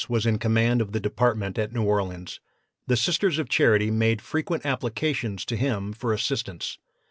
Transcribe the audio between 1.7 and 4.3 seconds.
New Orleans, the Sisters of Charity made